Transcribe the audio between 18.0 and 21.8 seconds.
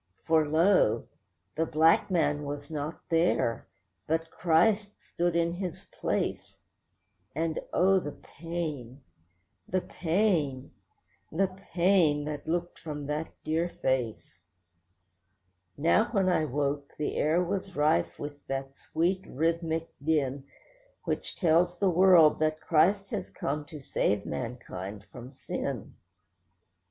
with that sweet, rhythmic din Which tells